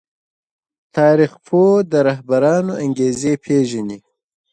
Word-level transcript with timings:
تاريخ 0.97 1.31
پوه 1.45 1.73
د 1.91 1.93
رهبرانو 2.07 2.73
انګېزې 2.83 3.33
پېژني. 3.43 3.99